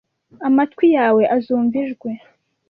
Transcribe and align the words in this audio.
amatwi 0.47 0.85
yawe 0.97 1.23
azumva 1.35 1.75
ijwi 1.85 2.11